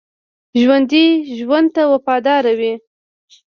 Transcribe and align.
ژوندي 0.61 1.05
ژوند 1.37 1.67
ته 1.75 1.81
وفادار 1.91 2.43
وي 2.59 2.73